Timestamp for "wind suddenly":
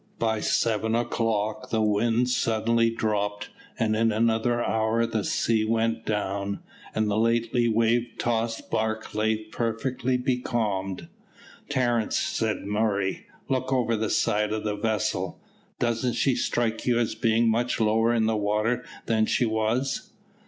1.83-2.89